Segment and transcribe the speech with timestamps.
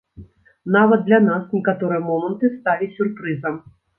[0.75, 3.63] Нават для нас некаторыя моманты сталі сюрпрызам.